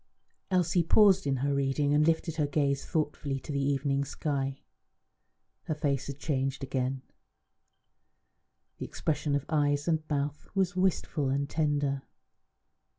Elsie 0.49 0.81
paused 0.81 1.27
in 1.27 1.35
her 1.45 1.53
reading 1.53 1.93
and 1.93 2.07
lifted 2.07 2.37
her 2.37 2.47
gaze 2.47 2.83
thoughtfully 2.83 3.39
to 3.39 3.51
the 3.51 3.61
evening 3.61 4.03
sky. 4.03 4.59
Her 5.65 5.75
face 5.75 6.07
had 6.07 6.17
changed 6.17 6.63
again; 6.63 7.03
the 8.79 8.85
expression 8.87 9.35
of 9.35 9.45
eyes 9.47 9.87
and 9.87 10.01
mouth 10.09 10.47
was 10.55 10.75
wistful 10.75 11.29
and 11.29 11.47
tender. 11.47 12.01